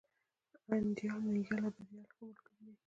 انديال، 0.73 1.19
ننگيال 1.27 1.61
او 1.65 1.71
بريال 1.77 2.07
ښه 2.13 2.21
ملگري 2.27 2.59
دي. 2.65 2.73